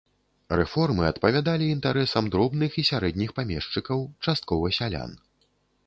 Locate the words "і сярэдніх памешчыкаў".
2.83-3.99